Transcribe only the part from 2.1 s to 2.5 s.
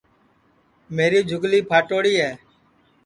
ہے